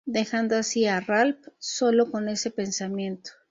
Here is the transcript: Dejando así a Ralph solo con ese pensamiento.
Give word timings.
Dejando 0.07 0.55
así 0.55 0.87
a 0.87 0.99
Ralph 0.99 1.47
solo 1.59 2.09
con 2.09 2.27
ese 2.27 2.49
pensamiento. 2.49 3.29